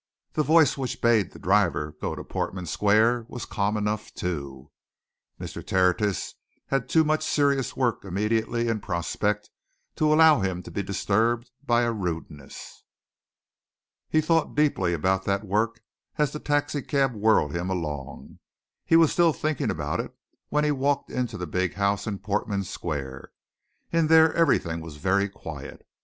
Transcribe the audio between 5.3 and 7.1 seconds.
Mr. Tertius had too